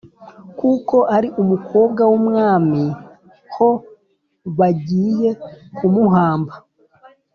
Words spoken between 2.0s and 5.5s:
w umwami h Bagiye